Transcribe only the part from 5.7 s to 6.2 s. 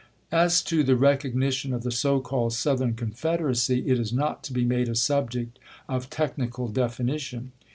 of